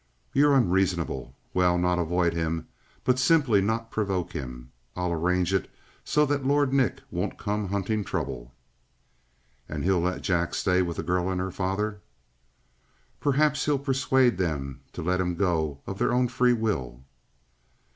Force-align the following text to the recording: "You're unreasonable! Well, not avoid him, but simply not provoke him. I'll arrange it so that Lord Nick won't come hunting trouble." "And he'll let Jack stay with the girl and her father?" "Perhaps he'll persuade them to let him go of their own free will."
"You're 0.33 0.55
unreasonable! 0.55 1.35
Well, 1.53 1.77
not 1.77 1.99
avoid 1.99 2.33
him, 2.33 2.67
but 3.03 3.19
simply 3.19 3.61
not 3.61 3.91
provoke 3.91 4.31
him. 4.31 4.71
I'll 4.95 5.11
arrange 5.11 5.53
it 5.53 5.69
so 6.03 6.25
that 6.25 6.43
Lord 6.43 6.73
Nick 6.73 7.01
won't 7.11 7.37
come 7.37 7.67
hunting 7.67 8.03
trouble." 8.03 8.51
"And 9.69 9.83
he'll 9.83 9.99
let 10.01 10.23
Jack 10.23 10.55
stay 10.55 10.81
with 10.81 10.97
the 10.97 11.03
girl 11.03 11.29
and 11.29 11.39
her 11.39 11.51
father?" 11.51 12.01
"Perhaps 13.19 13.65
he'll 13.65 13.77
persuade 13.77 14.39
them 14.39 14.81
to 14.93 15.03
let 15.03 15.21
him 15.21 15.35
go 15.35 15.81
of 15.85 15.99
their 15.99 16.11
own 16.11 16.29
free 16.29 16.53
will." 16.53 17.03